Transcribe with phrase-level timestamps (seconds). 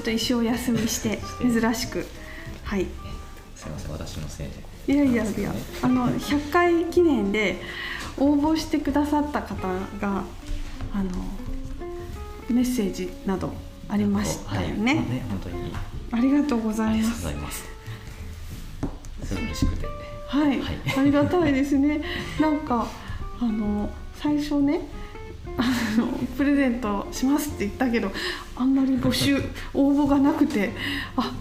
[0.00, 2.06] ょっと一生お休みして珍しく。
[2.64, 2.86] はい。
[3.54, 4.94] すいません私のせいで。
[4.94, 7.60] いやいやいやあの100回記念で
[8.18, 9.56] 応募してくださった方
[10.00, 10.24] が
[10.92, 11.10] あの
[12.48, 13.52] メッセージなど
[13.88, 14.94] ありましたよね。
[14.94, 15.72] はい、ね本当に。
[16.12, 16.72] ありがとうご。
[16.72, 17.20] ざいます。
[19.22, 19.86] すごい嬉しくて。
[20.28, 20.78] はい、はい。
[20.98, 22.02] ありがたいですね。
[22.40, 22.86] なんか
[23.40, 24.80] あの最初ね。
[25.56, 25.62] あ
[25.98, 28.10] のプレゼントしますって言ったけど
[28.56, 29.36] あんまり募集
[29.74, 30.72] 応募がなくて
[31.16, 31.32] あ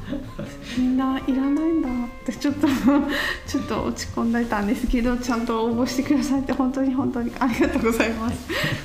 [0.78, 1.92] みんないらないんだっ
[2.26, 2.68] てちょっと
[3.48, 8.38] ちょっと落ち込んでたんですけどちゃんと応募してくださって本当に本当にありがとうございます。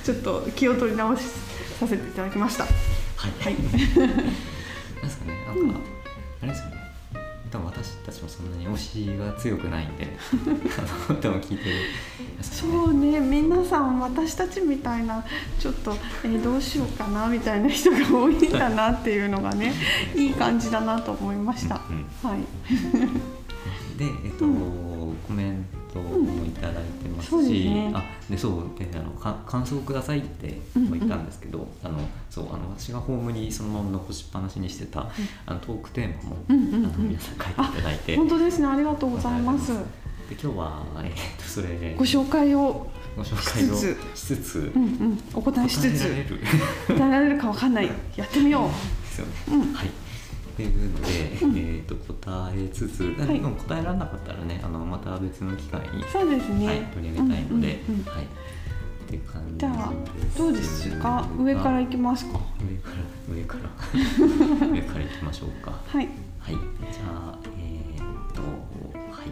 [0.04, 1.22] ちょっと気を取り直し
[1.78, 2.64] させていただきました。
[2.64, 2.70] は
[3.28, 3.54] い、はい。
[3.54, 5.34] なんですかね。
[5.46, 5.80] なんか、
[6.42, 6.83] あれですよね
[7.54, 10.08] 多分私たちもそんなに推しが強くないんで
[11.08, 11.76] あの多分聞いてる
[12.42, 15.24] そうね皆さん私たちみたいな
[15.60, 19.72] ちょっと、えーどうしようかなみたいな人が多いんだなっていうのがね
[20.16, 22.40] いい感じだなと思いました、うんはい。
[23.96, 27.92] でえっと、コメントもいただいてますし、そうですね。
[27.94, 31.98] あでそうであのか感想をくださいっても言ったんですけど、あの
[32.30, 35.08] そうあの私がホームにそのまま残しっぱなしにしてた、
[35.46, 36.86] あのトークテーマも、うんうんうん。
[36.86, 38.66] あの皆さん書いていただいて本当ですね。
[38.66, 39.72] ありがとうございます。
[39.72, 39.80] で
[40.30, 45.22] 今日は、えっとそれご紹介をご紹介をしつしつつうんうん。
[45.34, 46.40] お答えしつつ答えられる。
[46.88, 47.90] 答えられるかわかんない。
[48.16, 48.68] やってみよ
[49.04, 49.32] ですよね。
[49.52, 49.72] うん。
[49.74, 49.90] はい。
[50.54, 53.40] っていうので、えっ、と答えつつ、ではい。
[53.40, 58.04] も答えられなかったらね、あのまた別の機会に、うそうですね、はい、取り上げたいので、うんうんうん。
[58.06, 58.24] はい。
[58.24, 58.26] っ
[59.06, 59.92] て感じじゃあ
[60.38, 61.28] どうですか？
[61.38, 62.38] 上から行きますか？
[62.60, 62.90] 上か
[63.28, 63.70] ら上から。
[64.68, 65.72] 上から行きましょうか。
[65.88, 66.08] はい。
[66.38, 66.54] はい。
[66.54, 68.40] じゃあえっ、と
[69.12, 69.30] はい。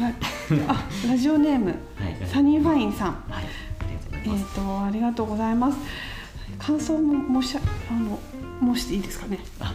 [0.00, 1.76] ら あラジオネームはい。
[2.26, 3.12] サニーファインさん。
[3.28, 3.44] はい。
[3.44, 4.54] ありがとうございえっ、ます。
[4.54, 5.78] とありがとうございます。
[6.58, 7.56] 感想も申し
[7.90, 9.38] あの申していいですかね？
[9.60, 9.74] あ。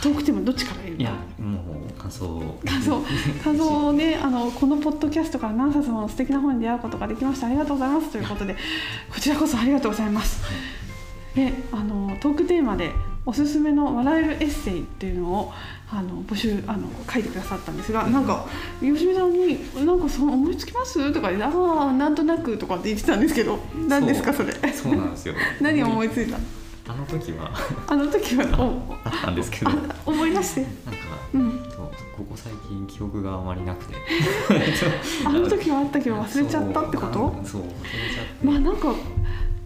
[0.00, 1.10] トークテーマどっちから言ういや
[1.40, 1.58] も
[1.90, 2.24] う感想。
[2.26, 3.02] を感想。
[3.42, 7.48] 感想をね あのこのポッドキャストから何冊もの素敵な本に出会うことができました。
[7.48, 8.10] ありがとうございます。
[8.10, 8.54] ということで
[9.12, 10.40] こちらこそありがとうございます。
[11.34, 12.92] であのトークテーマで
[13.26, 15.52] おすすめの笑えるエッセイっていうのを
[15.90, 18.46] あの募集あの書いてくださったんですがなんか
[18.80, 21.50] 吉見さんに「なんかその思いつきます?」とか言って「あ
[21.90, 23.58] あなんとなく」とかって言ってたんですけど
[23.88, 24.52] 何ですかそれ？
[24.72, 25.34] そうなんですよ。
[25.60, 26.38] 何を思いついた？
[26.88, 27.50] あの時は。
[27.86, 29.70] あの時は おあったんですけど。
[29.70, 29.74] あ
[30.06, 30.60] 思い出して。
[30.62, 30.72] なんか、
[31.34, 31.50] うん。
[32.16, 33.94] ここ最近記憶があまりなくて。
[35.24, 37.40] あの時はあったけど忘れちゃったってこと？
[37.44, 37.70] そう忘れ
[38.12, 38.94] ちゃって、まあなんか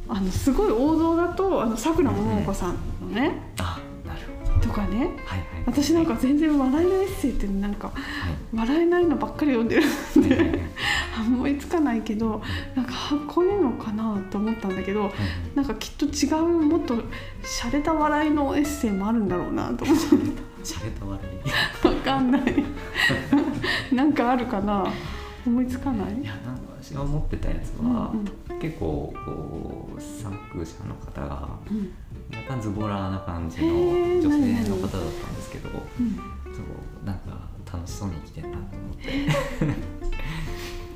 [0.09, 3.41] あのすごい王道だとあのさくらももこさんのね。
[3.59, 3.81] あなるほど
[4.62, 4.98] とかね。
[5.26, 5.48] はいはい。
[5.66, 8.56] 私なんか全然笑えないエッセイってなんかはい。
[8.56, 10.56] 笑えないのばっかり読んでるんはいはいはい。
[10.56, 10.62] で
[11.26, 12.40] 思いつかないけど
[12.74, 15.10] なんかあこういうのかなと思ったんだけど
[15.54, 16.94] なんかきっと違うもっと
[17.42, 20.02] 洒落た笑いのエッセイもあるんだろうなと思って。
[20.64, 21.20] しゃれた笑
[21.84, 21.86] い。
[21.88, 22.42] わかんない。
[23.92, 24.86] なんかあるかな。
[25.44, 26.22] 思いつかない？
[26.22, 28.12] いやなんか私が思ってたやつは、
[28.50, 28.58] うん。
[28.60, 31.90] 結構こう作者の方がうん
[32.32, 34.37] なんかズボラな感じへのー女性
[34.70, 34.98] の方だった
[35.28, 36.22] んですけどうんそ
[37.03, 39.28] うなんか楽しそうに生きてんなと思って。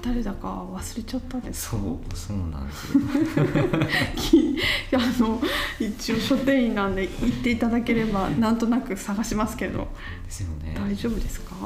[0.03, 1.71] 誰だか忘れちゃったです。
[1.71, 1.81] そう
[2.17, 2.93] そうなんです
[4.95, 5.43] あの
[5.81, 9.89] 一応書店員なんで言っていただければなんとなく探しますけど。
[10.25, 10.77] ですよね。
[10.79, 11.57] 大丈夫ですか？
[11.57, 11.63] な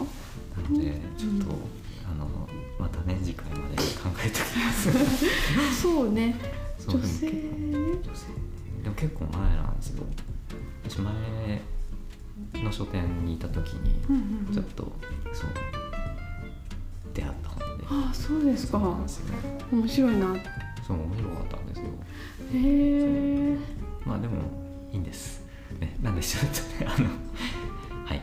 [0.70, 1.54] のでちょっと、
[2.10, 2.26] あの
[2.78, 3.82] またね次回まで考
[4.25, 4.88] えておきます。
[5.82, 6.34] そうね。
[6.88, 7.26] 女性？
[7.26, 7.32] 女
[8.14, 8.32] 性
[8.82, 10.04] でも結構前なんですよ
[10.84, 11.12] 私前
[12.64, 14.00] の書店にいた時に
[14.52, 14.92] ちょっと
[15.32, 15.50] そう
[17.12, 17.84] 出会った本で。
[17.88, 19.06] ああそうですか面
[19.88, 20.34] 白いな。
[20.34, 20.42] へ
[20.86, 21.84] そう面白かったんですよ。
[22.54, 23.56] え
[24.06, 24.42] まあでも
[24.92, 25.42] いいんです。
[25.78, 26.44] ねなんでちょっ
[26.78, 27.06] とねあの
[28.06, 28.22] はい。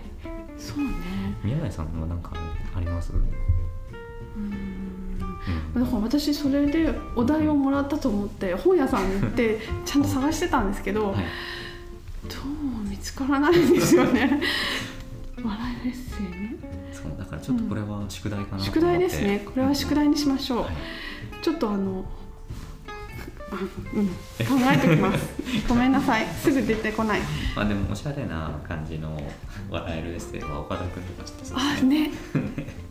[0.58, 0.92] そうね。
[1.44, 2.32] 宮台さんは何か
[2.76, 3.14] あります？
[3.14, 4.77] うんうん
[5.76, 11.16] だから私それでお題をもらったと思って本屋さんに行ってちゃんと探してたんですけど、はい。
[12.28, 14.42] どうも見つからないんですよね。
[15.44, 16.56] 笑いエッセイね
[16.92, 18.74] そうだからちょっとこれは宿題かなと思って。
[18.74, 19.42] 宿題ですね。
[19.46, 20.74] これは宿題にしましょう、はい。
[21.42, 22.06] ちょっとあの
[23.52, 23.56] あ
[23.96, 24.08] うん。
[24.08, 24.14] 考
[24.74, 25.30] えておきます。
[25.70, 26.26] ごめんなさい。
[26.42, 27.22] すぐ出てこない。
[27.56, 29.18] まあでもおしゃれな感じの
[29.70, 32.12] 笑えるエッセイは岡田君とかしてそうあね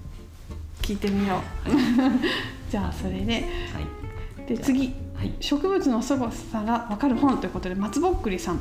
[0.86, 1.70] 聞いてみよう。
[2.70, 3.32] じゃあそれで。
[3.34, 4.48] はい。
[4.48, 4.80] で次。
[4.80, 4.88] はい。
[4.88, 8.60] はい植物の凄さがわかる本ということで松ぼっくりさん。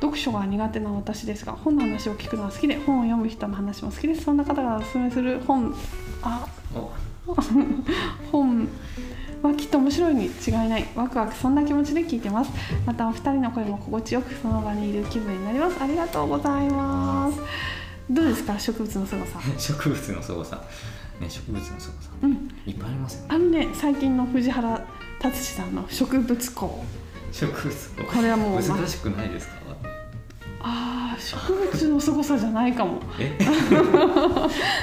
[0.00, 4.22] 読書が苦手な私ですが本の話を聞くのが好きで本を読む人の話も好きです。
[4.22, 5.74] そんな方がおすすめする本。
[6.22, 6.46] あ。
[6.74, 6.90] お。
[8.32, 8.68] 本
[9.42, 10.86] はきっと面白いに違いない。
[10.94, 12.50] ワクワクそんな気持ちで聞いてます。
[12.86, 15.82] またお二人の声も心地よくその場にいる気分になります。
[15.82, 17.38] ありがとうございます。
[18.10, 20.62] どうですか植物の凄さ 植物の凄さ
[21.20, 22.10] ね植物の凄さ。
[22.22, 22.48] うん。
[22.66, 23.26] いっぱいありますよね。
[23.30, 24.86] あのね最近の藤原
[25.20, 26.84] 達史さんの植物校
[27.32, 29.54] 植物これはもうま難しくないですか？
[30.60, 33.00] あー植物の凄さじゃないかも。
[33.18, 33.36] え？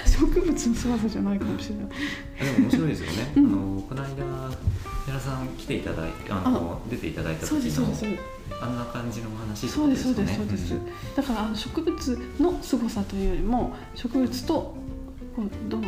[0.05, 1.85] 植物の凄さじゃないかもしれない。
[1.85, 3.45] でも面白いですよね、うん。
[3.45, 4.09] あのこの間
[5.05, 8.23] 寺さん来ていただいてあの出ていただいたそう時のですそうです。
[8.61, 10.85] あんな感じのお話そうですそうですそうです、ん。
[11.15, 14.53] だからあの植物の凄さというよりも植物と
[15.35, 15.81] こうどう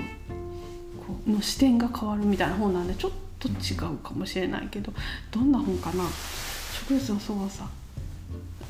[1.27, 4.91] の視点が変わるみたいな本なんでちょっと違うかもしれないけど
[5.31, 6.03] どんな本かな？
[6.87, 7.67] 植物の凄さ。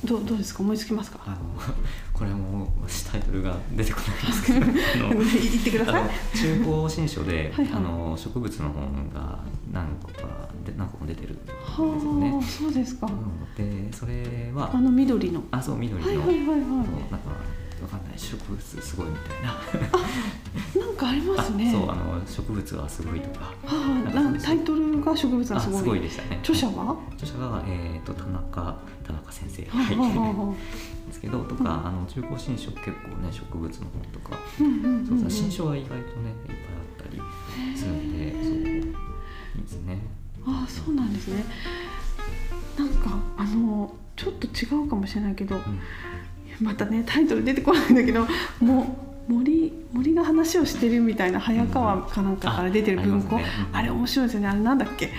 [0.06, 0.62] どうどうですか？
[0.62, 1.19] 思いつきますか？
[1.25, 1.38] あの
[2.13, 2.72] これも
[3.12, 6.10] タイトルが出てこないんですけど 言ってください。
[6.38, 7.74] 中高新書ではいはい。
[7.75, 9.40] あの植物の本が
[9.72, 10.28] 何個か
[10.66, 12.31] で何個も出てるんですよね。
[12.31, 12.44] はあ。
[12.44, 13.07] そうですか。
[13.07, 13.88] うん。
[13.88, 15.42] でそれはあの緑の。
[15.51, 16.60] あそう緑の、はいはいはいはい。
[16.60, 16.86] なんか
[17.83, 18.18] わかんない。
[18.18, 20.85] 植物すごいみたいな。
[20.85, 21.71] なんかありまあすね。
[21.71, 23.45] そうあの植物はすごいとか。
[23.45, 25.83] はあ、なんタイトルが植物はすごい。
[25.83, 26.39] ごいでしたね。
[26.41, 26.97] 著者は？
[27.15, 29.65] 著者が、えー、と田中田中先生。
[29.65, 29.95] はい。
[29.95, 30.56] は
[31.07, 35.07] ですけどとか、あの中高新書結構ね植物の本とか、あうんうんうん。
[35.07, 36.06] そううん新書は意外とねいっ
[36.47, 38.44] ぱいあったりするんでそう。
[38.44, 40.01] いいですね。
[40.45, 41.44] ああそうなんですね。
[42.77, 45.80] なんかあのちょっと違うかもしれないけどうん
[46.62, 48.25] またねタイトル出てこないんだけど
[48.59, 48.98] も
[49.30, 54.48] う森森が話をしてるみたいな早川かなんかから出てる文庫、あねうんあれ面白いですよね。
[54.48, 55.09] あれなんだっけ？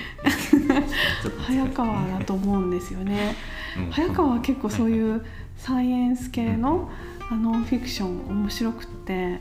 [1.47, 3.35] 早川だと思うんですよね。
[3.77, 3.91] うん。
[3.91, 5.25] 早川は結構そうはいう
[5.57, 6.91] サイエンス系の
[7.31, 9.41] あのフィクション面白くって、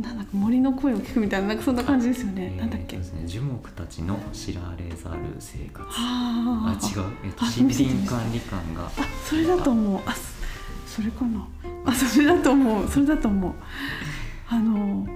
[0.00, 3.02] なんだか森の声を聞くみたいななんかそんな感じですよね、えーなんだっけ、ね。
[3.26, 5.86] 樹木たちの知られざる生活。
[5.88, 8.86] はあ違う、えっと、あ森林管理官が。
[8.86, 8.90] あ
[9.24, 10.00] それだと思う。
[10.06, 11.46] あそそれかな。
[11.84, 12.88] あそれだと思う。
[12.88, 13.52] それだと思う。
[14.48, 15.06] あの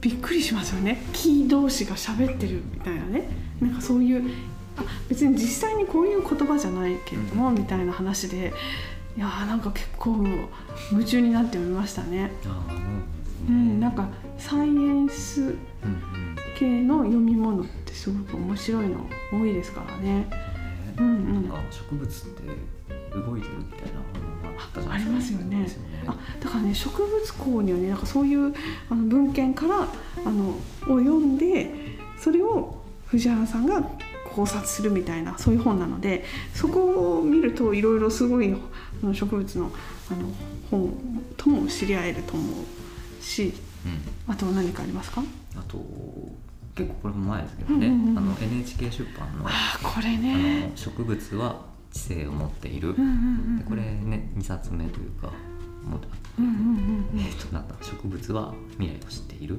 [0.00, 1.02] びっくりしますよね。
[1.12, 3.28] 木同士が喋ってるみたいなね。
[3.60, 4.30] なんかそういう
[4.76, 8.52] あ別に実際にこういう言葉じゃないけれども、みたいな話で
[9.16, 10.24] いやーなんか結構
[10.92, 12.30] 夢中になって読みましたね。
[12.44, 13.13] あー
[13.48, 14.08] う、うんんなんか
[14.38, 15.54] サイエンス
[16.58, 20.20] 系の読み物ってすごく面白いの多いですからね。
[20.20, 20.28] ね
[20.98, 21.06] うん。
[21.06, 22.42] うんなんか植物って
[23.14, 25.66] 動いてるみたいなものがあったじゃありますすよね。
[26.06, 28.52] あだからね植物工にはねなんかそういう
[28.90, 29.88] あの文献から
[30.24, 31.70] あのを読んで
[32.18, 33.82] それを藤原さんが
[34.34, 38.54] 考察するみたいなそういう本なのでそこを見るといろいろすごい
[39.12, 39.70] 植物の
[40.10, 40.28] あの
[40.70, 40.92] 本
[41.36, 42.54] とも知り合えると思う
[43.24, 43.52] し
[43.86, 44.32] うん。
[44.32, 45.22] あと何かありますか？
[45.56, 45.78] あと
[46.74, 50.68] 結構これも前ですけどね、うんうんうんあの NHK 出版の「ああこれね。
[50.70, 55.28] の植物は知性を持っている」うんうんうんでこれね2冊目というか
[55.84, 56.00] もう
[56.38, 56.50] うんう
[57.16, 57.20] ん。
[57.20, 59.56] えっとなんだ植物は未来を知っている。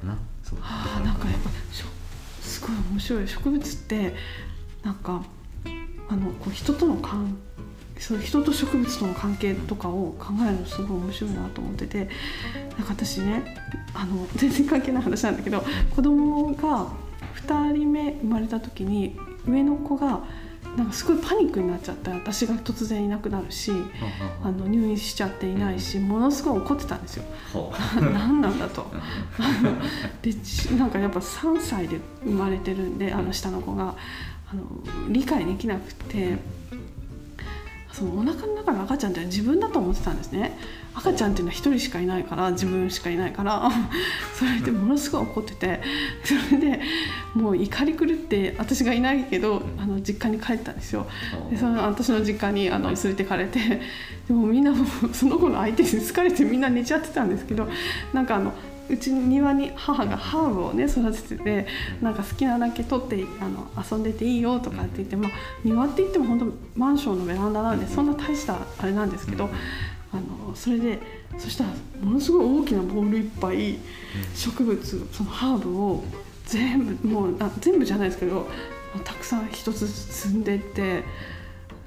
[0.00, 0.58] かなそう。
[0.62, 1.50] あーなんかやっぱ
[2.42, 3.28] すごい面白い。
[3.28, 4.14] 植物って
[4.84, 5.24] なんか
[6.08, 7.36] あのこう人との関
[7.98, 13.56] そう人と植物との関係とかを考えるのすごい面白いなと思っててなんか私ね
[13.94, 16.88] あの 全然関係ない話なんだけど子供が
[17.46, 20.20] 2人目生まれた時に上の子が
[20.76, 23.72] なんかすごいパニックになっちゃって私が突然いなくなるし
[24.42, 27.24] あの入院しちゃっていないしものすごい怒ってたんですよ。
[27.52, 28.82] ほ 何なんだと。
[28.82, 28.86] う
[30.22, 33.94] でちなんかやっぱ3歳で生まれてるんであの下の子が。
[34.48, 34.62] あの
[35.08, 36.38] 理解できなくて
[37.96, 40.58] そのお腹の中の赤ちゃんって自分だと思ってたんですね。
[40.94, 43.70] 赤ちゃんっていうのは1人しかいないから自分しかいないから。
[44.38, 45.80] それでものすごい怒ってて。
[46.22, 46.80] それで
[47.32, 51.06] もう怒り狂って私がいないけどあの実家に帰ったんですよ。
[51.50, 53.80] でその私の実家にあの連れてかれて。
[54.28, 57.68] でもみんなもうその子の相手に疲れてみんな寝ちゃってたんですけど
[58.12, 58.52] なんかあの
[58.88, 61.66] うちの庭に母がハーブをね育ててて
[62.00, 65.30] なんか好きなだけ取ってあの遊んでていいよとかって言って、まあ、
[65.64, 66.46] 庭って言っても本当
[66.78, 69.48] マンションのベランダなんでそんな大したあれなんですけど
[70.12, 70.98] あのそれで
[71.38, 73.78] そしたらものすごい大きなボールいっぱい
[74.34, 76.04] 植物そのハーブを
[76.44, 78.48] 全部もうあ全部じゃないですけど
[79.04, 81.02] たくさん一つ積んでいって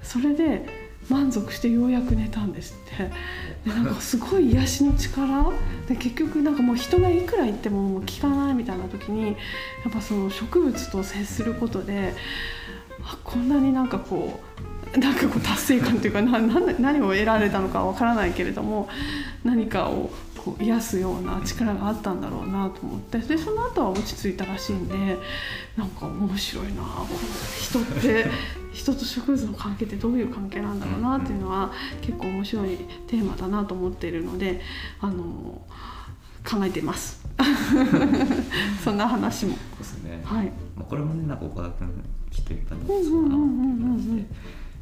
[0.04, 0.79] それで
[1.10, 3.12] 満足してようやく寝たんですって。
[3.70, 5.52] でなんかすごい癒しの力。
[5.88, 9.34] で結局なんかもう人がいくら言ってももう聞かないみたいな時にや
[9.90, 12.14] っぱその植物と接することで
[13.04, 14.40] あこんなになんかこ
[14.96, 18.90] うなんかこう達成感というかな な何を得られたのかわからないけれども
[19.44, 23.20] 何かをこう癒すような力があったんだろうなと思って。
[23.20, 25.18] でその後は落ち着いたらしいんで
[25.78, 26.84] なんか面白いな
[27.62, 28.59] 人って。
[28.72, 31.72] 人と植物の関係ってどういう関係なんだろうなっていうのは
[32.02, 34.62] 結構面白いテーマだなと思っているので
[35.02, 35.62] あの
[36.48, 37.26] 考えています。
[38.84, 39.54] そんな話も。
[39.54, 40.48] そうですね、はい。
[40.76, 44.18] まあ、これもねなんか岡田君きっと言ったんでうなってうんうんうんうん感じでい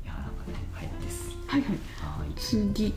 [0.05, 1.29] やなんかねはいです。
[1.47, 1.69] はいはい。
[1.69, 2.33] はい。
[2.35, 2.93] 次。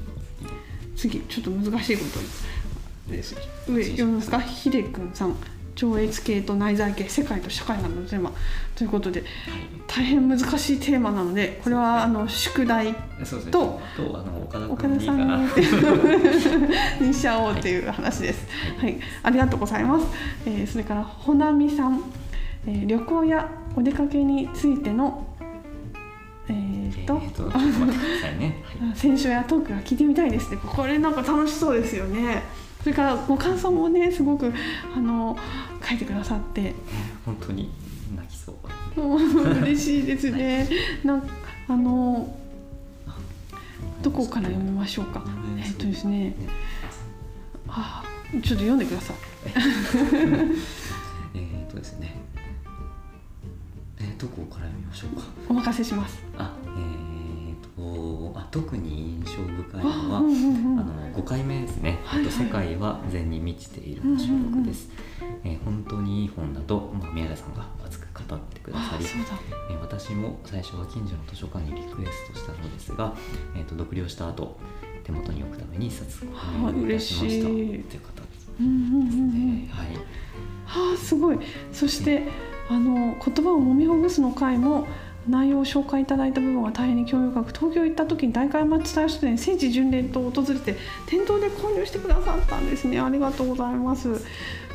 [0.97, 1.21] 次。
[1.21, 3.11] ちょっと難しいこと。
[3.11, 3.35] です
[3.69, 4.39] 上読みますか？
[4.41, 5.35] ひでくんさん
[5.81, 8.31] 超越系と内在系世界と社会などのテーマ
[8.77, 9.25] ということで
[9.87, 12.95] 大変難しいテーマなのでこれはあの宿題
[13.51, 13.81] と
[14.69, 15.49] 岡田さん
[17.01, 18.47] にしちゃおうっていう話です。
[18.79, 20.07] はい、ありがとうございます。
[20.45, 22.03] えーそれからほなみさん、
[22.67, 25.27] えー旅行やお出かけについての
[26.49, 30.59] えーっと、えー選手やトークが聞いてみたいですね。
[30.63, 32.43] これなんか楽しそうですよね。
[32.83, 34.53] それからご感想もねすごく
[34.95, 35.37] あの
[35.87, 36.75] 書いてくださって
[37.25, 37.71] 本当に
[38.17, 38.57] 泣きそう
[39.63, 40.69] 嬉しいですね。
[41.05, 41.29] なん
[41.69, 42.37] あの
[44.03, 45.23] どこから読みましょうか。
[45.59, 46.35] えーっとですね。
[47.69, 49.17] あちょっと読んでください。
[51.35, 52.17] えーとですね
[53.99, 56.23] えーどこから読みましょうかお任せします。
[56.39, 56.50] あ
[58.51, 62.27] 特に印象深いのは、あうんうんうんあの5回目ですね、はいはい。
[62.27, 64.91] えっと世界は善に満ちている」の収録です、
[65.45, 69.05] えー本当にいい本だと、まあ、宮田さんが熱く語ってくださり。
[69.05, 73.15] えー私も最初は近所の図書館にリクエストしたのですが、
[73.57, 74.57] えー、と独立した後
[75.03, 77.47] 手元に置くために一冊あ購入いたしました。
[77.49, 77.59] とい。
[77.59, 79.63] いう方ですうんうんうんうん。
[79.63, 79.69] ね。
[79.73, 79.87] はい。
[80.65, 81.39] はあすごい。
[81.73, 82.29] そして
[82.69, 84.87] あの言葉を揉みほぐすの回も
[85.31, 93.75] 内容を紹介いただいた部分が大変に興味深く東京行った時に大会町伝え書店聖地巡礼と訪れて店頭で購入してくださったんですねありがとうござい。
[93.75, 94.21] ます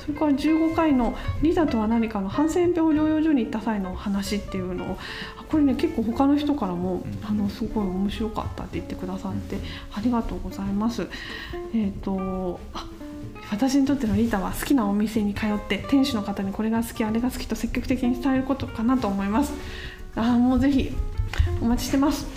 [0.05, 4.97] それから15回の「リザとは何か」のハンセン病療養所に行った際の話っていうのを
[5.39, 7.27] あこれね結構他の人からも、うん。
[7.27, 9.57] あのすごい面白かったって言ってくださって、
[9.93, 11.07] ありがとうございます。
[11.73, 12.85] えっ、とあ
[13.51, 19.53] 私にとってのリータは好きなお店に通って店主の方にこれが好きあれが好きと積極的に伝えることかなと思います
[20.15, 20.91] あもうぜひ
[21.61, 22.27] お待ちしてます。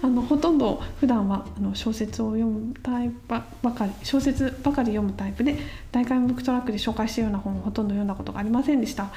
[0.00, 5.58] あのほとんど普段はあの小説を読むタイプばかり小説ばかり読むタイプで
[5.90, 9.10] 大会ブックトラックで紹介しているような本をほとんど読んだことがありませんでした。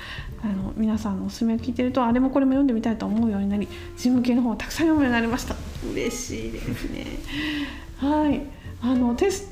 [0.44, 5.56] あの皆さんのおすすめを聞いてるとあれもこれも読んでみたいと思うようになり事務系の本をたくさん読むようになりました。
[5.94, 7.06] 嬉しいですね。
[7.98, 8.42] はい。
[8.84, 9.51] あのテス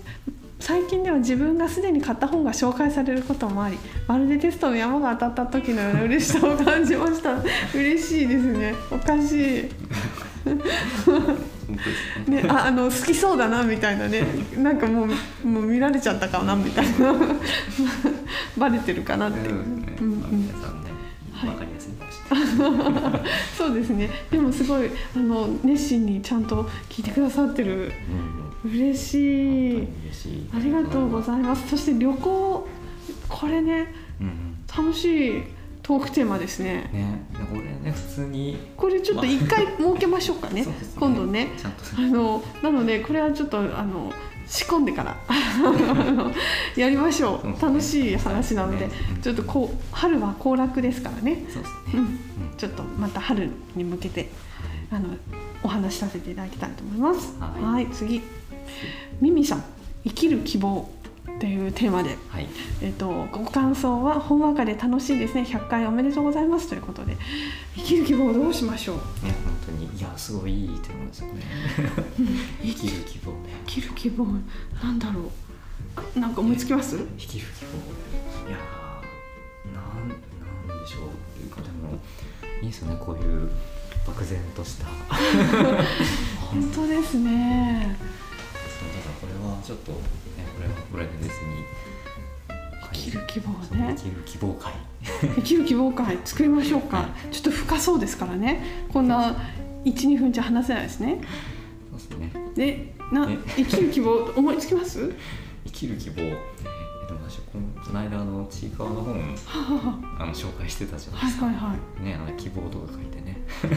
[0.59, 7.37] 最近では自分がすでに買った本が紹介されることもありまるでテストの山が当たった時のような嬉しさを感じました。
[7.73, 8.75] 嬉しいですね。
[8.91, 9.37] おかしい。
[9.45, 9.69] ね
[12.41, 14.23] ね、ああの好きそうだなみたいなね。
[14.57, 15.07] なんかも
[15.43, 17.13] うもう見られちゃったかなみたいな。
[18.57, 20.25] バレてるかなっていう、うん。
[20.31, 20.89] 皆さんね、
[21.31, 21.49] はい。
[21.49, 21.91] わかりやすい。
[23.57, 24.09] そうですね。
[24.29, 27.71] でもすごいあの熱心にちゃんと聞いてくださってる。
[27.73, 29.75] うん嬉しい。
[29.77, 30.49] 嬉しい。
[30.53, 31.69] ありがとうございます。
[31.69, 32.67] そして旅行
[33.27, 34.85] これねうんうん。
[34.85, 35.43] 楽しい
[35.81, 36.89] トークテーマですね。
[36.93, 38.57] ね、これね普通に。
[38.75, 40.63] これちょっと一回設けましょうかね。
[40.63, 41.47] そうです今度ね。
[41.97, 44.11] あのなのでこれはちょっとあの
[44.45, 45.15] 仕込んでから
[46.75, 47.47] やりましょう。
[47.47, 47.55] ね。
[47.61, 48.91] 楽しい話なので、ね。
[49.15, 49.21] うん。
[49.21, 51.77] ちょっとこう春は行楽ですからね、そうですね。
[51.93, 52.19] うん、うん。
[52.57, 54.29] ちょっとまた春に向けて
[54.91, 55.15] あの
[55.63, 57.35] お話しさせていただきたいと思います。
[57.39, 58.21] はい次
[59.21, 59.63] ミミさん
[60.03, 60.89] 生きる希望
[61.29, 62.47] っていうテーマで、はい。
[62.81, 67.15] えっとご感想はほんわかで楽しいですね100回おめでとうございますということで
[67.75, 68.95] 生きる希望をどうしましょう？
[68.97, 69.31] ね本
[69.67, 71.43] 当にいやすごいいいテーマですよね。
[72.63, 73.37] 生きる希望ね。
[73.67, 74.25] 生きる希望？
[74.83, 75.31] なんだろ
[76.15, 76.19] う？
[76.19, 76.97] なんか思いつきます？
[77.17, 78.49] 生きる希望。
[78.49, 80.09] いやーなん
[80.67, 81.41] なんでしょう。
[81.41, 81.99] いうかでも
[82.61, 83.49] いいですよねこういう
[84.05, 84.87] 漠然とした。
[86.51, 87.95] 本当ですね
[89.69, 89.97] ちょっとね
[90.57, 91.63] これはこれで別に。
[92.91, 94.73] 生きる希望ね生きる希望会。
[95.35, 99.35] 生きる希望会作りましょうかちょっと深そうですからねこんな
[99.85, 101.21] 12分じゃ話せないですね
[101.91, 102.33] そうですね。
[102.55, 103.37] でなえ？
[103.57, 105.13] 生きる希望思いつきます？
[105.65, 106.15] 生きる希望。
[106.23, 106.29] え
[107.07, 111.45] でも私このこの間あのちいかわの本はは あの紹介してたじゃないはですか。
[111.45, 113.37] いはいはいねあの希望とか書いてね。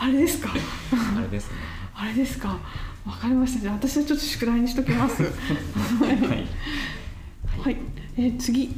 [0.06, 0.50] れですか？
[0.52, 1.56] あれですね
[2.00, 2.58] あれですか？
[3.06, 3.60] わかりました。
[3.60, 5.22] じゃあ私はちょっと宿題にしときます。
[5.22, 5.30] はい。
[7.60, 7.76] はい、
[8.16, 8.74] えー次。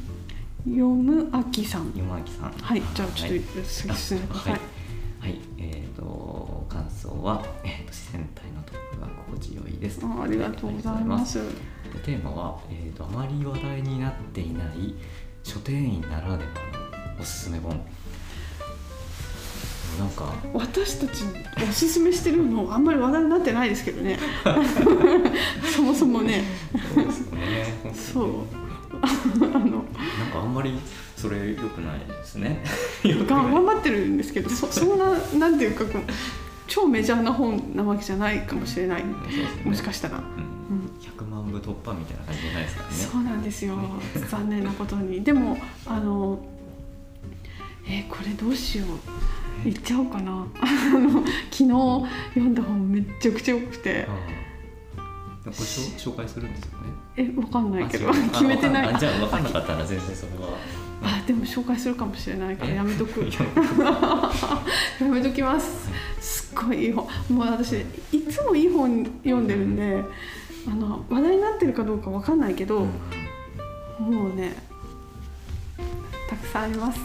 [0.65, 1.93] 読むあきさん。
[1.97, 2.53] 山木さん。
[2.53, 2.83] はい。
[2.95, 3.43] じゃあちょっとはい。
[3.65, 4.61] 次進めてください、はい、
[5.21, 10.01] はい、えっ、と感想は、えー、と自然体のトップが心地よいです。
[10.05, 11.39] あありがとうございます。
[11.39, 11.45] で
[12.05, 14.95] テーマは、えーとあまり話題になっていない
[15.45, 16.51] 書店員ならでは
[17.17, 17.85] のおすすめ本。
[19.99, 21.25] なんか私たち
[21.63, 24.19] おすすめしてるのあんまり話題になってないですけどね。
[25.75, 26.45] そもそもね。
[26.95, 27.95] そうですよね。
[27.95, 28.63] そう。
[29.03, 29.83] あのなん
[30.33, 30.79] かあんまり
[31.17, 32.65] それ良くないですね。
[33.29, 35.85] 頑張ってるんですけどそそんななんていうか
[36.67, 39.05] 超メジャーな本なわけじゃないかもしれない。
[39.05, 39.11] ね。
[39.65, 40.23] もしかしたら、うん。
[41.01, 42.95] 100万部突破みたいな感じじゃないですからね。
[42.95, 43.77] そうなんですよ。
[44.31, 45.23] 残念なことに。
[45.23, 46.39] でもあの
[47.87, 48.89] えーこれどうしよう。
[49.65, 50.47] 言っちゃおうかな。
[50.61, 50.67] あ
[50.99, 51.69] の昨日
[52.35, 54.07] 読んだ本めっちゃくちゃ良くて。
[55.45, 56.89] これ紹介するんですよね。
[57.17, 58.11] えわかんないけど。
[58.13, 58.95] 決めてない。
[58.95, 60.57] あじゃあ分かんなかったら全然それは。
[61.03, 63.23] あでも紹介するかもしれないからやめとく。
[63.23, 63.41] い や
[65.01, 65.91] やめときます。
[66.21, 67.07] すっごいいい本。
[67.31, 70.03] もう私いつもいい本読んでるんで
[70.69, 72.87] あの話題になってるかどうかわかんないけど、
[73.99, 74.55] もうね
[76.33, 77.01] たくさんあります。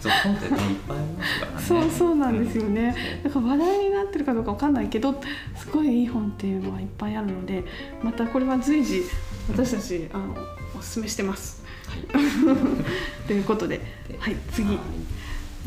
[0.00, 1.66] そう本ってねいっぱいありますからね。
[1.66, 2.94] そうそうなんですよね。
[3.16, 3.22] うん。
[3.24, 5.20] だから話題になってるかどうかわかんないけど
[5.56, 7.64] すごいいい本っていうのがいっぱいあるので
[8.02, 9.02] またこれは随時
[9.50, 10.36] 私たちあの
[10.78, 11.64] おすすめしてます。
[11.88, 12.06] はい。
[13.26, 13.78] ということで
[14.08, 14.68] ではい次。
[14.68, 14.78] はい。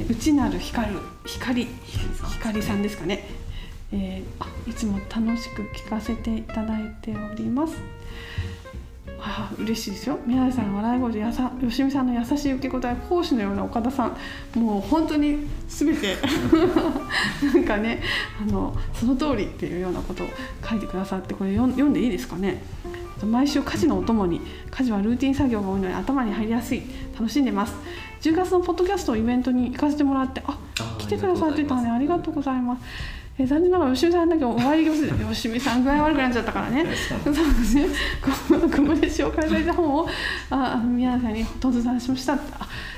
[0.09, 1.67] 内なる光る光
[2.39, 3.27] 光さんですかね、
[3.91, 7.73] えーあいつも楽しく聞かせていただいております
[9.23, 10.17] ああ嬉しいですよ。
[10.25, 14.59] 宮根さんの笑い声でやさ吉見さんの優しい受け答え講師のような岡田さん。
[14.59, 16.17] もう本当に全て。
[17.53, 18.01] なんかね
[18.41, 20.27] あのその通りっていうようなことを
[20.67, 22.63] 書いてくださってこれ読んでいいですかね？
[23.23, 26.81] 毎週家事のお供に家事はルーティン作業が多いので頭に入りやすい。
[27.13, 27.75] 楽しんでます。
[28.21, 30.57] 10月のポッドキャストイベントに行かせてもらってあ
[30.97, 31.89] 来てくださってたね。
[31.91, 32.81] ありがとうございます。
[33.38, 36.85] え残念ながら吉見さんだけお会いできません吉見さん具合悪くなっちゃったからね。
[37.23, 37.88] そうですね。
[38.21, 38.29] こ
[38.60, 40.08] こここで紹介された本を
[40.49, 42.34] ああの宮根さんに突然しました。
[42.34, 42.39] あ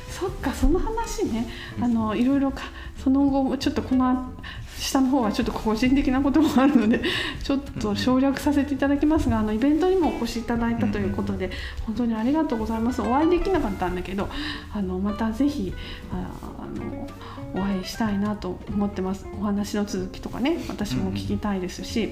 [0.09, 1.47] そっかその話ね。
[1.81, 2.63] あのいろいろか
[3.03, 4.33] その後もちょっとこの
[4.79, 7.01] 下の方はちょっと個人的なこともあるので
[7.43, 11.51] ちょっと省略させていただきますがあのイベントにもお越しいただいたということで
[11.85, 13.01] 本当にありがとうございます。
[13.01, 14.29] お会いできなかったんだけど
[14.73, 15.73] あのまたぜひ
[16.11, 19.25] ああのお会いしたいなと思ってます。
[19.39, 22.09] お話の続きとかね私も聞きたいですし、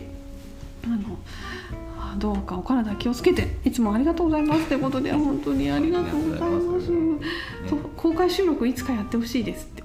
[0.84, 0.98] あの
[1.98, 4.68] あどうかお体気をつけていつもありがとうございます。
[4.68, 6.92] ということで本当にありがとうございます。
[7.96, 9.84] 公開収録いつかやってほしいですって。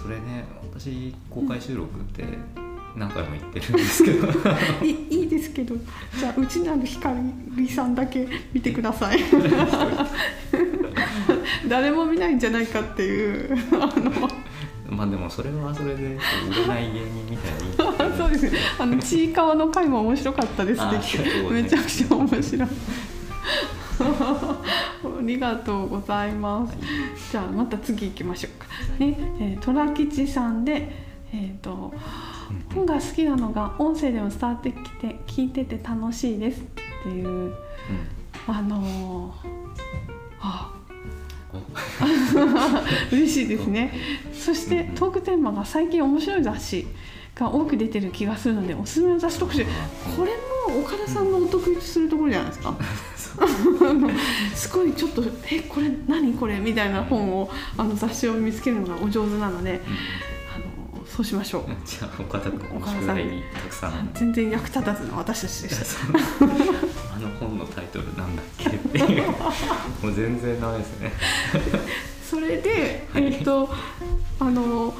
[0.00, 2.24] あそれね私公開収録って
[2.96, 4.28] 何回も言ってるんですけど。
[4.82, 5.76] いいいですけど。
[6.18, 7.14] じゃあうちなるひか
[7.56, 9.20] りさんだけ見てください。
[11.68, 14.28] 誰も見ないんじゃないかっていうあの。
[14.88, 16.16] まあでもそれはそれで売れ
[16.66, 17.76] ない芸人みたいに。
[18.18, 18.58] そうですね。
[18.78, 21.00] あのちいかわの回も面白かったですあね。
[21.50, 22.68] めちゃくちゃ面白い。
[24.00, 24.00] あ
[25.20, 26.76] りがとうございます、
[27.32, 28.66] じゃあまた次行きましょうか。
[28.98, 31.94] ね、えー、虎吉さんでえっ、と
[32.74, 36.60] 本が好きなのが音声でも伝わってきて聞いてて楽しいです。
[36.60, 36.64] っ
[37.02, 37.28] ていう。
[37.28, 37.54] うん。
[38.46, 39.50] あのー
[40.40, 40.74] あ。
[41.52, 41.58] お
[43.14, 43.92] 嬉しいですね。
[44.32, 46.86] そしてトークテーマが最近面白い雑誌
[47.34, 50.32] が多く出てる気がするのでおすすめの雑誌特集これ
[50.70, 52.76] も岡田さんのお得意とするところじゃないですか
[54.54, 59.80] すごいちょっと「えこれ何これ?」みたいな本をあの雑誌を見つけるのがお上手なので
[60.54, 60.58] あ
[60.98, 61.62] のそうしましょう。
[61.86, 63.42] じゃあ岡田君岡田さんに。
[63.54, 64.10] たくさん。
[64.14, 66.44] 全然役立たずの私たちでした
[67.16, 68.68] あの本のタイトルなんだっけ？
[68.70, 69.26] っていう
[70.02, 71.12] もう全然ダメですね。
[72.30, 73.68] それで、えっと
[74.38, 74.94] あの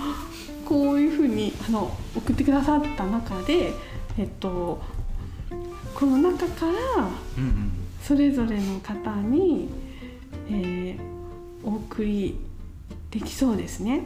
[0.64, 3.72] こういうふうにあの送ってくださった中で、
[4.18, 4.80] えっと、
[5.94, 6.72] この中から
[7.38, 7.72] うんうん
[8.10, 9.68] それぞれの方に、
[10.48, 11.10] えー
[11.62, 12.40] お送り
[13.10, 14.02] できそうですね。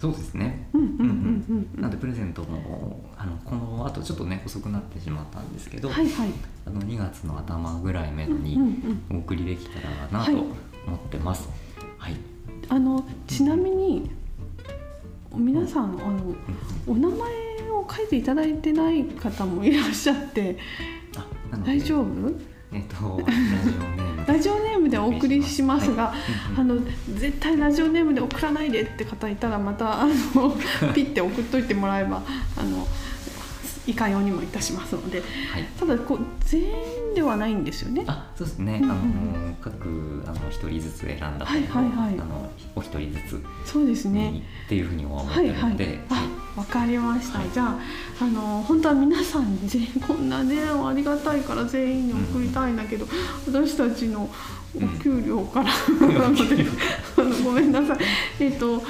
[0.00, 6.30] そうですねうんうんうんうんうんなんでプレゼントもあのこのあとちょっとね遅くなってしまったんですけど、はいはい。
[6.66, 8.58] あの2月の頭ぐらいめどに
[9.08, 11.48] お送りできたらなはいと思ってます。
[11.98, 12.16] はい。
[12.70, 14.10] あのちなみに
[15.32, 16.34] 皆さんあの
[16.88, 20.58] お名前を書いていただいてない方もいらっしゃって
[21.64, 22.51] 大丈夫？
[22.72, 23.20] えっ、と
[24.26, 24.82] ラジオネーム。
[24.92, 26.60] でお送りしますが、はい。
[26.60, 26.76] あの
[27.14, 30.12] 絶対ラジオネームで送らないでって方いたらまたあの
[30.94, 32.22] ピッて送っといてもらえば
[32.56, 32.86] あの
[33.86, 35.20] いかようにもいたしますので
[35.52, 35.64] はい。
[35.78, 38.04] ただこう全員ではないんですよね。
[38.06, 39.02] あそうですね、うんうんあの
[39.62, 42.20] 各あの一人ずつ選んだ本を、はいはいはい。
[42.20, 44.30] あのお一人ずつそうですね。
[44.30, 45.56] にっていうふうには思ってはいはい。
[45.56, 47.50] るので、あわかりました、はい。
[47.50, 47.78] じゃあ
[48.20, 49.68] あの本当は皆さんに
[50.06, 53.06] こんなねありがたいから全員に送りたいんだけど、
[53.46, 54.28] 私たちの
[54.74, 55.70] お給料から、
[56.08, 56.66] なので
[57.18, 57.98] あのごめんなさい。
[58.40, 58.82] えっ、と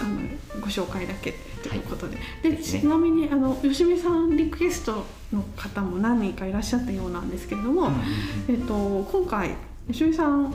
[0.00, 2.80] あのご紹介だけということで,、でですね。
[2.80, 7.94] ちなみにあの吉見さんリクエストの方も何人かいらっしゃったようなんですけれども、うんうん
[8.48, 9.56] えっ、と今回
[9.88, 10.54] 吉見さん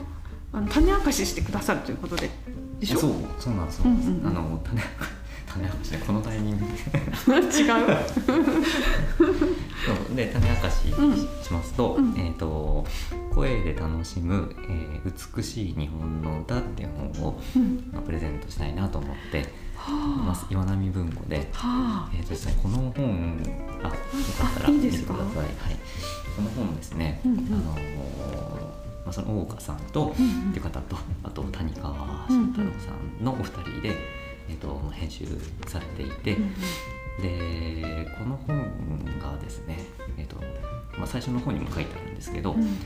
[0.52, 2.30] あの種明かししてくださるということで
[2.80, 2.98] でしょ？
[2.98, 4.26] そうそうなんですよ、うんうんうん。
[4.26, 4.82] あの種
[5.52, 6.64] 種明かしねこのタイミング。
[6.66, 7.46] で違う。
[9.16, 11.16] そうで種明かしうん。
[11.16, 12.14] しますと,、うん。
[12.16, 12.86] えー、と
[13.34, 17.90] 声で楽しむ、えー美しい日本の歌」っていう本を、うん。
[17.92, 19.42] まあプレゼントしたいなと思って
[19.76, 20.46] はあ。
[20.50, 22.10] 岩波文庫で、はあ。
[22.14, 23.40] えー、とですねこの本
[23.82, 23.96] あよか
[24.46, 25.36] ったらあいい見てください。
[25.36, 25.48] はい、
[26.36, 27.38] この本ですね、うんうん。
[27.38, 27.80] あのー
[29.02, 30.50] まあ、その大岡さんと、うんうん。
[30.50, 33.96] っていう方とあと谷川慎太郎さんのお二人で、
[34.50, 35.26] えー、と編集
[35.66, 36.54] されていて、うん
[37.20, 38.64] でこの本
[39.20, 39.78] がですね、
[40.16, 40.36] えーと
[40.96, 42.76] まあ、最初の方にも書いてあるんですけど、うん。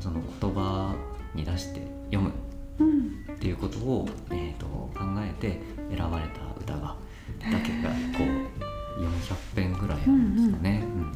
[0.00, 0.94] その言葉
[1.34, 1.80] に出して
[2.12, 2.32] 読む
[2.78, 3.34] うん。
[3.34, 5.60] っていうことを、えー、と考えて
[5.94, 6.96] 選ばれた歌が
[7.40, 8.24] だけがこ
[8.98, 11.12] う400編ぐらいあるんですよね、うん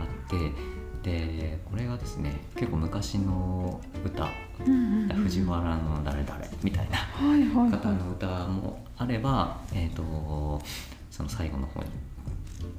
[0.00, 4.24] あってでこれがですね結構昔の歌。
[4.66, 10.62] うんうん藤原の誰々みたいな方はの歌もあれば、えー、と
[11.10, 11.86] その最後の方に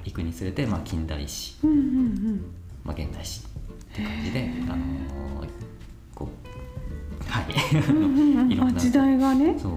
[0.04, 2.44] 行くにつれて、まあ、近代史、いうんうん。
[2.84, 5.48] まあ、現代史って感じで、あのー
[6.14, 7.46] こうはい。
[7.88, 8.50] うんうんうん。
[8.52, 9.56] いろんなあ時代がね。
[9.58, 9.72] そう。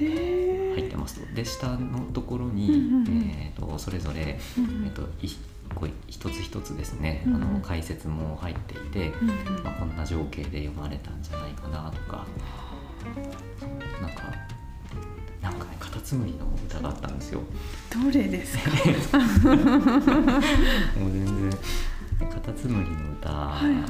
[0.00, 1.34] 入ってますと。
[1.34, 3.22] で下のところに、うんうんうん。
[3.22, 5.28] えー、とそれぞれ、うんえー、とい
[5.74, 7.42] こう一つ一つですね、うんうん。
[7.42, 9.64] あの解説も入っていて、うんうん。
[9.64, 12.26] まあ、こんな情景で読まれたんじゃないかなとか
[14.00, 14.51] なんか
[15.42, 17.40] なんかねカタツムリの歌があったんですよ。
[17.92, 18.70] どれですか？
[19.18, 19.24] も
[21.08, 21.50] う全然
[22.30, 23.82] カタツムリの歌、はいはい。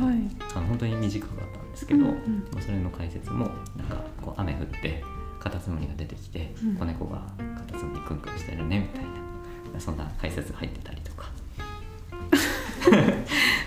[0.56, 2.14] あの本当に短かったんですけど、うんうん。
[2.52, 5.04] まあ、それの解説もなんかこう雨降って
[5.40, 6.74] カタツムリが出てきて、うん。
[6.76, 7.22] 子猫が
[7.66, 9.04] カタツムリクンクンしてるねみたい
[9.74, 11.30] なそんな解説入ってたりとか。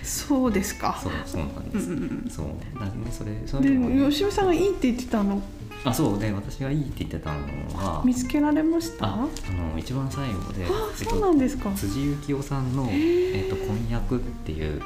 [0.03, 0.97] そうですか。
[1.01, 2.29] そうそうなんです、うんうんうん。
[2.29, 2.47] そう。
[2.79, 5.41] だねそれそういうのもで吉見さんがいいって言ってたの
[5.85, 7.39] あそうで私がいいって言ってたの
[7.77, 9.05] は見つけられました？
[9.05, 9.17] ああ
[9.51, 11.71] の一番最後であそうなんですか。
[11.71, 14.81] 辻幸雄さんの、えーと「婚約」っていう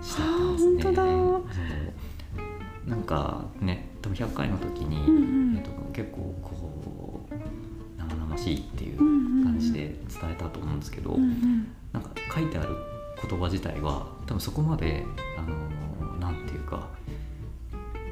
[0.00, 1.94] 詩だったんですね。
[2.86, 5.20] なんかね多分100回の時に、うんう
[5.54, 5.56] ん。
[5.56, 7.34] えー、と結構こう
[7.98, 11.66] 生々しいっていう感じで伝えたと思うんですけど、うんうん。
[11.92, 12.76] なんか書いてある
[13.28, 15.04] 言葉自体は多分そこまで
[15.38, 16.88] あのなんていうか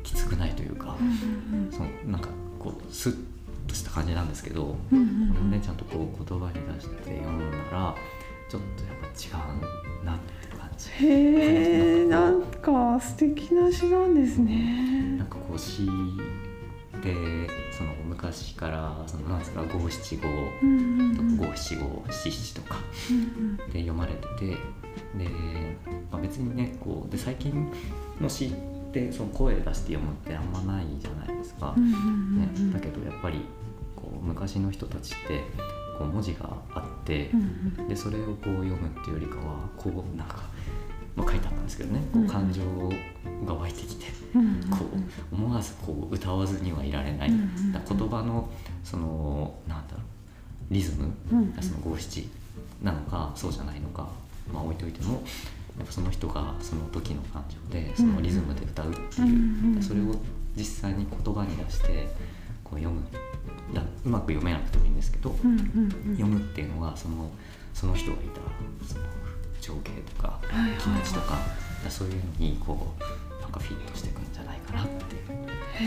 [0.02, 3.16] きつくないというか、うんそのなんかこうスッ
[3.66, 7.94] とした感じなんですけど、うんうんこれをねちゃんとこう言葉に出して読んだら
[8.48, 10.90] ちょっとやっぱ違うなって感じ。
[11.06, 15.16] へえなんか素敵な詩なんですね。
[15.18, 15.86] なんかこう詩
[17.02, 17.14] で
[17.76, 22.76] その昔からそのなんですか五七五五七五七七とか
[23.10, 23.56] うん。
[23.56, 25.28] で読まれててで、
[26.10, 27.70] まあ、別にねこうで最近
[28.20, 28.52] の詩
[28.92, 31.74] ってその声出して読むってあんまないじゃないですか。
[31.76, 31.83] ね
[32.57, 33.40] うんだけどやっぱり
[33.96, 35.40] こう昔の人たちって
[35.98, 37.40] こう文字があって、うん
[37.78, 37.88] うん。
[37.88, 40.42] でそれをこう読むっていうよりかはこうなんか、
[41.16, 42.00] まあ、書いてあったんですけどね。
[42.12, 42.62] こううん感情
[43.46, 44.07] が湧いてきて、
[44.70, 44.85] こ
[45.33, 48.48] う思わずこう歌わずにはいられない、うんうん言葉の
[48.85, 50.00] そのなんだろ
[50.70, 51.62] うリズム、うんうん。
[51.62, 52.28] その五七
[52.83, 54.09] なのかそうじゃないのか、
[54.52, 55.22] まあ、置いといても
[55.90, 60.14] その人がその時の感情でそのリズムで歌うっていう、それを
[60.56, 62.08] 実際に言葉に出して
[62.62, 63.02] こう読む。
[63.72, 67.30] だうまく読めなくてもいいんですけど、読むっていうのがその
[67.72, 69.04] その人がいたその
[69.61, 70.40] 情景とか
[70.78, 71.38] 気持ちとか,、
[71.88, 75.32] そういうのにこうなんかフィットしていくんじゃないかなっていう。
[75.74, 75.85] へ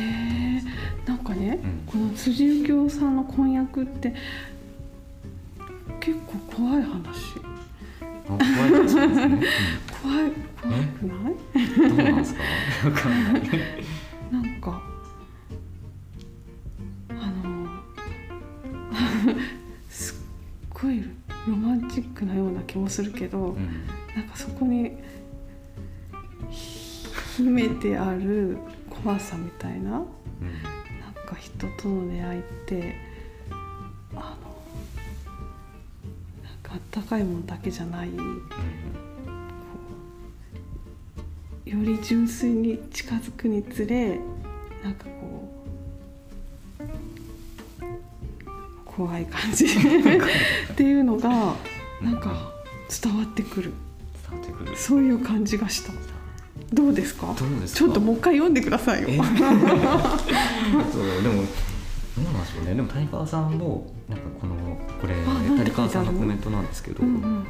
[0.58, 0.64] え。
[1.06, 1.84] なんかね、うん。
[1.86, 4.16] この辻幸雄さんの婚約って
[6.00, 6.96] 結構怖い話。
[7.44, 7.45] あ
[8.28, 9.04] 怖いですね、
[10.02, 10.32] 怖い。
[10.62, 11.34] 怖くない？
[11.56, 12.42] うん、どうなんですか？
[12.90, 13.42] わかんない。
[14.32, 14.82] なんか
[17.10, 17.68] あの
[19.90, 20.16] すっ
[20.74, 21.04] ごい
[21.48, 23.86] ロマンチックなような気もするけど、うん。
[24.16, 24.98] なんかそこに
[26.50, 27.08] ひ
[27.38, 28.58] 秘めてある
[28.90, 30.02] 怖さみたいななん。
[30.02, 30.08] うん
[31.26, 32.94] か人との出会いって
[37.06, 38.24] かいものだけじゃないよ
[41.84, 44.20] り純粋に近づくにつれ
[44.84, 45.52] なんかこ
[46.80, 46.84] う
[48.86, 49.66] 怖い感じ。
[49.66, 51.30] っていうのが
[52.02, 52.54] なんか
[53.04, 53.74] 伝わってくる。
[54.76, 55.92] そういう感じがした。
[56.74, 57.34] どうですか？
[57.38, 57.80] どうですか？
[57.80, 59.10] ちょっともう一回読んでくださいよ。
[59.10, 59.18] え？
[59.18, 59.24] そ
[61.02, 61.44] うでも
[62.18, 64.56] どうなんでしょうねでも谷川さんもなんかこの
[65.02, 65.16] これ
[65.58, 67.46] 谷川さんのコメントなんですけどうんうんうん。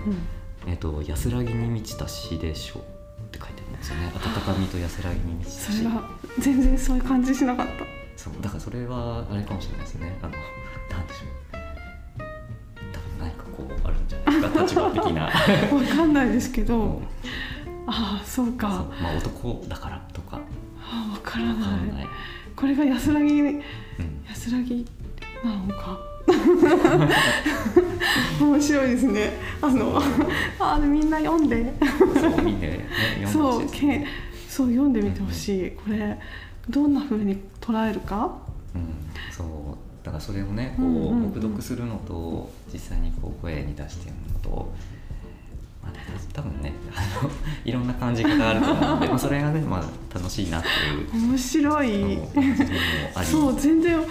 [0.67, 2.85] えっと安らぎに満ちた詩でしょうっ
[3.27, 4.11] て書いてあるんですよね。
[4.15, 5.77] 温かみと安らぎに満ちた詩。
[5.77, 7.73] それが全然そういう感じしなかった。
[8.15, 10.17] そうだからそれはあれかもしれないですね。
[10.21, 11.55] あのなんでしょう。
[12.91, 15.23] 多分何かこうあるんじゃないですか立場的な。
[15.29, 15.31] わ
[15.95, 17.01] かんないですけど。
[17.87, 18.67] ああそうか。
[19.01, 20.39] まあ男だからとか。
[20.81, 22.07] ああわからわかないんない、
[22.55, 23.61] これが安らぎうん、
[24.27, 24.85] 安らぎ
[25.43, 25.99] なのか。
[28.41, 29.31] 面白いですね。
[29.61, 30.01] あの
[30.59, 31.73] あみんな読んで。
[32.19, 32.85] そうみんなね
[33.23, 33.71] 読んでね。
[33.71, 34.05] け
[34.49, 35.71] そう読んでみてほしい。
[35.71, 36.17] これ
[36.69, 38.31] どんな風に捉えるか？
[38.73, 38.81] うん、
[39.31, 41.21] そうだからそれをねこう、うんうんうん。
[41.23, 44.73] 黙読するのと実際にこう声に出して読むのと、
[45.85, 45.99] まあね、
[46.33, 47.29] 多分ねあの
[47.63, 51.27] いろんな感じ方があると思うので、 まあ、それがね、まあ、楽しいなっていう。
[51.27, 51.87] 面白い。
[51.87, 52.79] そう自分も
[53.15, 53.27] あり。
[53.27, 54.03] そう全然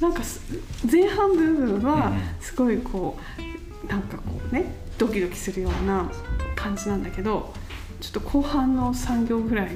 [0.00, 0.40] なんかす
[0.90, 2.20] 前半部分はうん。
[2.40, 3.18] すごいこ
[3.84, 6.10] うなんかこうねドキドキするような
[6.54, 7.52] 感じなんだけど
[8.00, 9.70] ちょっと後半の3行ぐらい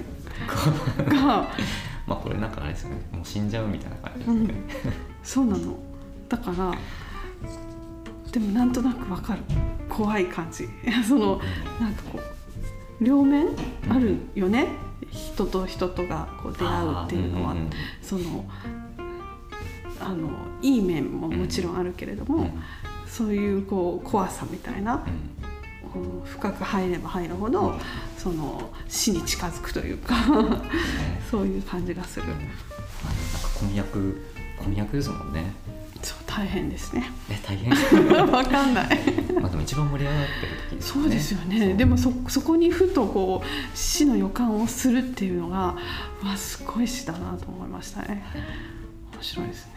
[1.08, 1.48] が
[2.06, 2.96] まあこれなんかあれですよね。
[3.12, 4.46] もう死んじゃうみたいな感じですうん。
[4.46, 4.54] ね、
[5.22, 5.76] そうなの。
[6.28, 6.72] だから
[8.32, 9.42] でもなんとなくわかる。
[9.88, 10.66] 怖い感じ。
[11.06, 11.40] その
[11.78, 13.48] なんかこう両面
[13.90, 14.68] あるよね。
[15.10, 17.50] 人と人とがこう出会うっていうのは。
[17.50, 18.44] あーんんその
[20.00, 20.30] あの
[20.62, 22.50] いい面ももちろんあるけれども、うん。
[23.06, 25.00] そういうこう怖さみたいな、うん。
[25.00, 27.78] うん深く入れば入るほど
[28.16, 30.48] その死に近づくというかね。
[31.30, 32.28] そういう感じがする。
[32.28, 32.42] なんか
[33.60, 34.22] 婚約
[34.58, 35.52] 婚約ですもんね
[36.02, 37.10] そう大変ですね。
[37.30, 37.70] え大変？
[38.30, 38.98] わかんない。
[39.40, 41.02] まあでも一番盛り上がってる時ですよね。
[41.02, 41.74] そうですよね。
[41.74, 45.76] でもそそこにふとこう死の予感をするっていうのが
[46.24, 48.24] わすごい死だなと思いましたね。
[49.14, 49.72] 面白いですね。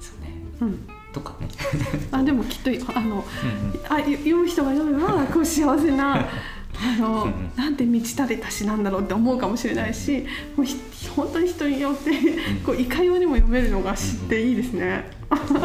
[0.00, 0.32] そうね。
[0.60, 0.88] うん。
[1.12, 1.48] とかね。
[2.12, 3.80] あでもきっとあのうんうん。
[3.88, 6.16] あよ読む人が読めばこう幸せな
[6.74, 7.30] あの、うん。
[7.30, 10.76] うんなんて満ち足りた詩なんだろうって思うかもしれないしもうひ
[11.14, 12.10] 本当に人によって
[12.64, 15.04] こういかようにも読めるのが詩っていいですね。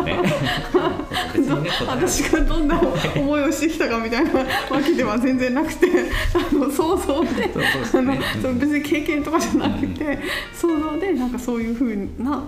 [0.05, 0.17] ね。
[1.87, 2.81] 私がどんな
[3.15, 4.45] 思いをしてきたかみたいなわ
[4.83, 5.87] けでは全然なくて
[6.33, 7.49] あの想像で
[7.93, 10.19] あのねそう別に経験とかじゃなくて、うん。
[10.53, 12.43] 想像でなんかそういうふうな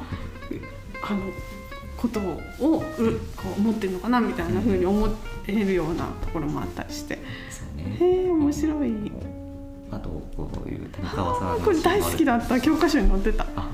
[1.01, 1.19] あの
[1.97, 2.79] ことをう
[3.35, 5.09] こう思ってるのかなみたいなふうに思
[5.47, 7.19] えるようなところもあったりして。
[7.99, 9.11] へえ面白い。
[9.91, 12.59] あとこういう谷川さんのこれ大好きだった。
[12.61, 13.45] 教科書に載ってた。
[13.55, 13.69] あ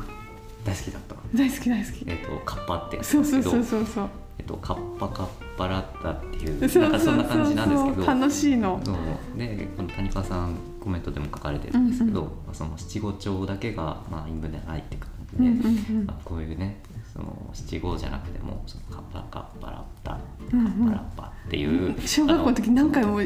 [0.64, 1.16] 大好きだった。
[1.34, 2.06] 大好き大好き。
[2.08, 4.10] えっ、とカッパってそうそうそうそうそう。
[4.40, 8.06] えっとカッパカッパラッタっていうなんかそんな感じなんですけど。
[8.06, 8.82] 楽しいの。
[8.84, 8.96] そう。
[9.38, 16.06] でこの谷川さんコメントでも書かれてるんですけど、うんまあ、その七五調だけがまあ陰部でないって感じで、うんうんうん。
[16.06, 16.82] まあ、こういうね
[17.14, 20.20] その七五じゃなくてもそのカッパカッパラッタカ
[20.54, 20.68] うんうん。
[20.68, 23.22] ッパラッパっていう、小学校の時何回も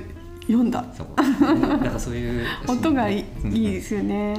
[0.50, 0.84] 読んだ。
[0.98, 1.08] そう。
[1.16, 4.36] だからそういう音がいいうんいいですよね。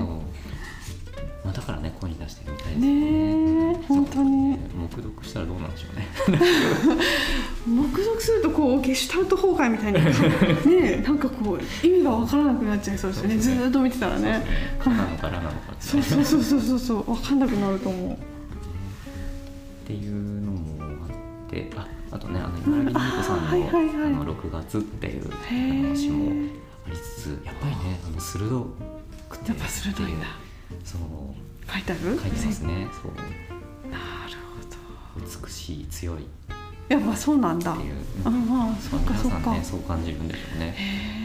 [1.45, 2.87] まあ、だからね声に出してみたいですね。
[2.87, 4.59] ねえ本当に。
[4.75, 6.09] 黙読したらどうなんでしょうね。
[7.67, 9.99] 黙読するとこうゲシュタルト崩壊みたいに。
[10.79, 13.39] ねえなんかこう意味がわからなくなっちゃいそうですよね。
[13.39, 14.45] ずーっと見てたらね。
[14.83, 17.05] そうなのかななのかそうそうそうそうそうそう。
[17.05, 18.13] 分かんなくなると思う。
[18.13, 18.17] っ
[19.87, 20.40] ていう
[22.31, 26.51] ねあの今木美子さんの,、はいはいはいあの6月っていう話も
[26.87, 28.67] ありつつやっぱりねあの鋭
[29.29, 30.27] くてやっぱ鋭いんだ。
[30.85, 31.01] そう
[31.73, 32.19] 書いてある？
[32.21, 32.87] 書いてますね。
[32.93, 33.13] そう。
[33.91, 34.37] なる
[35.15, 35.45] ほど。
[35.45, 36.23] 美しい強い。
[36.23, 36.27] っ
[36.89, 37.73] やっぱそうなんだ。
[37.75, 39.53] ていう、ああそっかそっか。
[39.53, 40.75] ねそう感じるんでしょうね。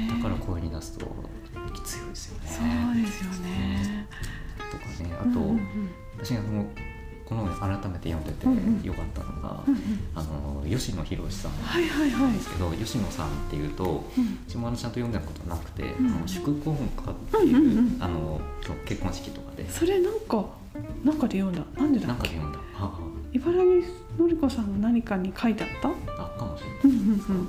[0.10, 1.06] だから声に出すと
[1.84, 2.48] 強いですよね。
[2.48, 4.08] そうですよね。
[4.72, 5.60] とかねあと、うんうんうん。
[6.24, 6.66] 私がもう
[7.26, 9.64] この改めて読んでてよかったのが、
[10.14, 12.22] あの吉野博さんはいはいはい。
[12.22, 14.38] なんですけど、吉野さんっていうとうん。
[14.48, 16.08] 私もあのちゃんと読んだことなくて、うん。
[16.08, 17.92] あの祝婚歌っていう,、
[18.86, 19.70] 結婚式とかで。
[19.70, 20.46] それなんか
[21.04, 21.64] なんかで読んだ。
[21.82, 22.08] なんでだっけ？
[22.08, 22.60] なんかで読んだ。
[22.78, 23.00] あ
[23.34, 23.66] 茨城
[24.20, 25.90] のり子さんの何かに書いてあった？
[25.90, 27.48] ああかもしれない、うんうん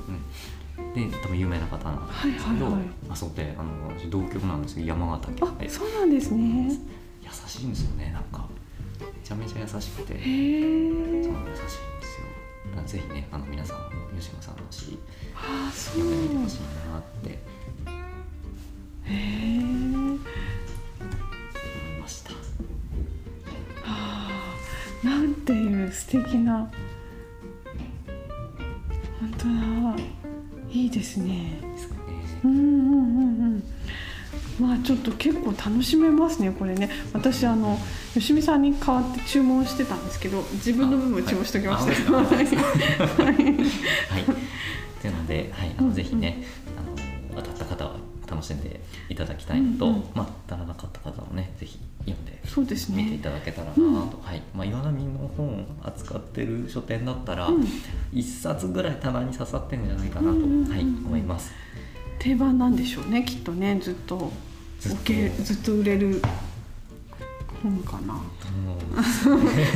[0.95, 2.83] で多分有名な方なんですけど、はいはいはい。
[3.09, 6.71] まあ、そうであの私同居なんですけど山形県あでそうなんですね。
[7.23, 8.47] 優しいんですよねなんか。
[8.49, 8.56] め
[9.27, 10.13] ちゃめちゃ優しくて。
[10.15, 11.67] そう優しいんで
[12.07, 12.27] すよ。
[12.87, 13.87] ぜひねあの皆さんも
[14.17, 14.97] 吉野さんの詩
[15.75, 16.61] 読んでみてほしい
[16.93, 17.31] なって。
[17.31, 17.37] へ
[19.09, 20.19] え思い
[22.01, 22.31] ました。
[23.85, 26.71] あーなんていう素敵な
[29.19, 29.45] 本当
[29.99, 30.05] だ。
[30.71, 31.27] いいですね。
[31.27, 31.61] ね。
[32.45, 33.65] うんうんうんうん
[34.61, 36.91] まあちょっと結構楽しめますねこれね。
[37.13, 37.79] 私あの
[38.15, 42.13] 吉見さんに代わって注文してたんですけど自分の部分を注文しておきました。
[42.13, 42.27] あはい。
[42.27, 43.35] あはい。
[43.35, 43.45] はい。
[45.03, 45.89] というので、はい、あうんうん。
[45.91, 46.43] のぜひね、
[46.77, 47.97] あの当たった方は
[48.29, 50.05] 楽しんでいただきたいのと、うんうん。
[50.15, 53.95] まあ当たらなかった方もね、ぜひ読んでそうです見ていねただけたらなと、うん。
[53.95, 57.67] はい、まあ岩波の本を扱ってる書店だったらうん。
[58.13, 60.71] 一、冊ぐらい棚に刺さってるんじゃないかなと、うんうんうん。
[60.71, 61.53] はい思います。
[62.19, 64.33] 定番なんでしょうねきっとねずっと
[64.81, 64.97] ずっ
[65.43, 66.21] ずっと売れる
[67.63, 68.15] 本かな。
[68.15, 68.23] も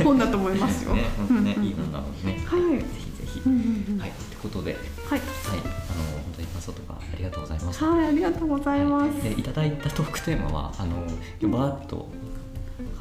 [0.03, 0.93] 本だと思いますよ。
[0.95, 2.61] ね、ね、うんうんいい本なのでね、はい。
[2.79, 3.99] ぜひぜひ、うんうんうん。
[3.99, 7.85] はい、ってことで、はい、はい、あの本当に感想とかありがとうございました。
[7.87, 9.23] はい、ありがとうございます。
[9.23, 10.97] でいただいたトークテーマはあの
[11.49, 12.09] バーッと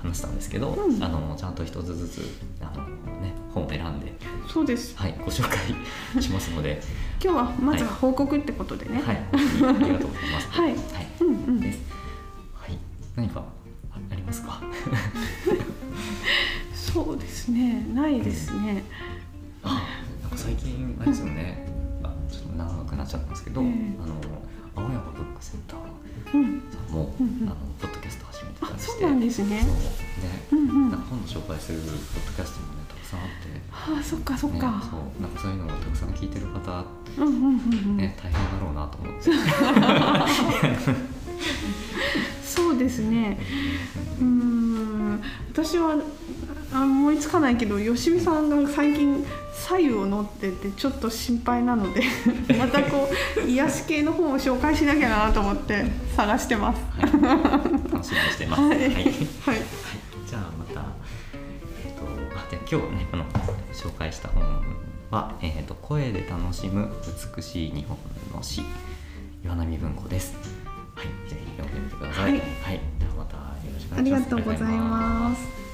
[0.02, 1.02] 話したんですけど、うん。
[1.02, 2.22] あのちゃんと一つずつ
[2.60, 2.84] あの、
[3.20, 4.12] ね、本を選んで、
[4.52, 4.96] そうです。
[4.96, 5.58] はい、ご紹介
[6.22, 6.80] しますので、
[7.22, 9.02] 今日はまずは報告ってことでね。
[9.02, 10.48] はい、本当にありがとうございます。
[10.50, 10.76] はいはい、
[11.20, 11.78] うんうんです。
[12.54, 12.78] はい、
[13.16, 13.40] 何か
[13.90, 14.60] あありますか？
[16.74, 17.86] そうですね。
[17.94, 18.82] ないですね。
[19.62, 19.86] あ、
[20.22, 21.66] なんか最近あれですよね。
[22.02, 23.68] あ、ちょっと長くなっちゃったんですけど、ええ
[24.02, 24.14] あの
[24.74, 25.78] 青山ブックセンター
[26.34, 26.62] うん。
[26.72, 29.70] さんも、うんうんあのポッドキャスト始めてたあ、りして、そうなんですねそう。
[29.76, 29.82] ね。
[30.52, 30.86] うんうん。
[30.88, 32.79] あなんか本の紹介するポッドキャストもね
[33.10, 34.82] さんあって、あ、そっかそっね、か。
[34.90, 36.84] そうなんかそういうのをたくさん聞いてる方、
[37.18, 37.48] うんうんうんう
[37.92, 37.96] ん。
[37.96, 39.30] ね大変だろうなと思って、
[42.44, 43.38] そうですね。
[44.20, 45.22] うーん。
[45.52, 45.96] 私は
[46.72, 52.02] あ思いつかないけど、吉見さんが最近左右を乗っててちょっと心配なので、
[52.56, 53.10] またこ
[53.44, 55.84] う癒し系の本を紹介しなきゃなと思って
[56.16, 56.80] 探してます。
[56.96, 58.62] はい、楽しみにしてます。
[58.62, 58.78] はい。
[58.78, 58.84] はい、
[62.70, 63.24] 今日ねこの
[63.72, 64.44] 紹介した本
[65.10, 66.88] はえっ、と声で楽しむ
[67.36, 67.98] 美しい日本
[68.32, 68.62] の詩
[69.44, 70.36] 岩波文庫です。
[70.94, 72.30] はい、ぜひ読んでみてください。
[72.30, 73.42] はいはい、ではまたよ
[73.74, 74.40] ろしくおあり願いします。
[74.40, 75.69] がとうございます。